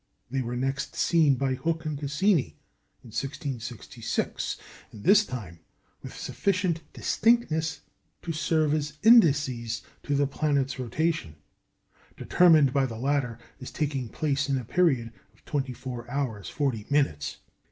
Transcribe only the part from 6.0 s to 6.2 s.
with